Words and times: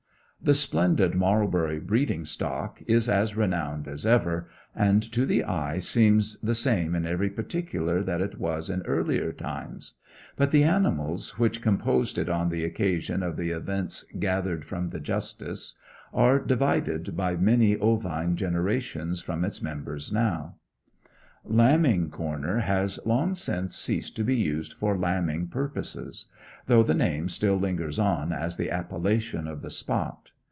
The 0.43 0.55
splendid 0.55 1.13
Marlbury 1.13 1.77
breeding 1.79 2.25
flock 2.25 2.81
is 2.87 3.07
as 3.07 3.35
renowned 3.35 3.87
as 3.87 4.07
ever, 4.07 4.49
and, 4.75 5.03
to 5.11 5.23
the 5.23 5.43
eye, 5.43 5.77
seems 5.77 6.39
the 6.39 6.55
same 6.55 6.95
in 6.95 7.05
every 7.05 7.29
particular 7.29 8.01
that 8.01 8.21
it 8.21 8.39
was 8.39 8.67
in 8.67 8.81
earlier 8.87 9.31
times; 9.31 9.93
but 10.35 10.49
the 10.49 10.63
animals 10.63 11.37
which 11.37 11.61
composed 11.61 12.17
it 12.17 12.27
on 12.27 12.49
the 12.49 12.65
occasion 12.65 13.21
of 13.21 13.37
the 13.37 13.51
events 13.51 14.03
gathered 14.17 14.65
from 14.65 14.89
the 14.89 14.99
Justice 14.99 15.75
are 16.11 16.39
divided 16.39 17.15
by 17.15 17.35
many 17.35 17.77
ovine 17.77 18.35
generations 18.35 19.21
from 19.21 19.45
its 19.45 19.61
members 19.61 20.11
now. 20.11 20.55
Lambing 21.43 22.09
Corner 22.11 22.59
has 22.59 22.99
long 23.03 23.33
since 23.33 23.75
ceased 23.75 24.15
to 24.15 24.23
be 24.23 24.35
used 24.35 24.73
for 24.73 24.95
lambing 24.95 25.47
purposes, 25.47 26.27
though 26.67 26.83
the 26.83 26.93
name 26.93 27.27
still 27.27 27.57
lingers 27.57 27.97
on 27.97 28.31
as 28.31 28.57
the 28.57 28.69
appellation 28.69 29.47
of 29.47 29.63
the 29.63 29.71
spot. 29.71 30.29